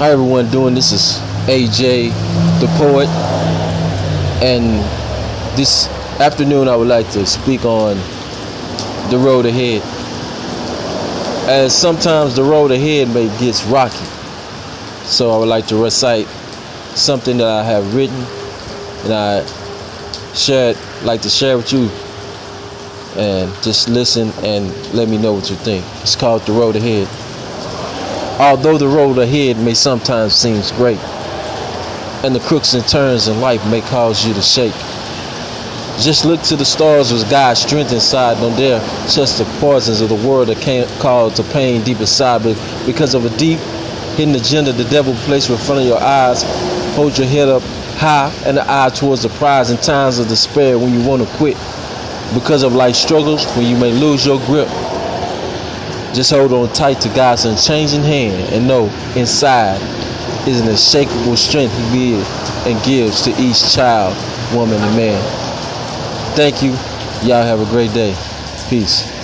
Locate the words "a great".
67.60-67.92